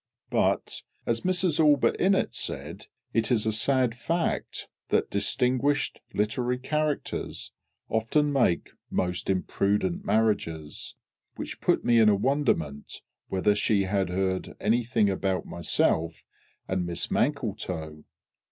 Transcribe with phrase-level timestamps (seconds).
[0.31, 7.51] But, as Mrs ALLBUTT INNETT said, it is a sad fact that distinguished literary characters
[7.87, 10.95] often make most imprudent marriages.
[11.35, 16.23] Which put me in a wonderment whether she had heard anything about myself
[16.67, 18.03] and Miss MANKLETOW.